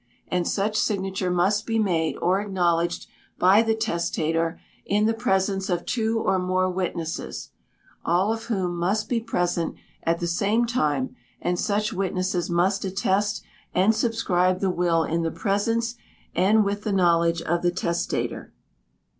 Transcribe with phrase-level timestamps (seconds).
[0.29, 3.05] And such signature must be made or acknowledged
[3.37, 7.51] by the testator, in the presence of two or more witnesses,
[8.03, 13.43] all of whom must be present at the same time, and such witnesses must attest
[13.75, 15.97] and subscribe the will in the presence
[16.33, 18.51] and with the knowledge of the testator.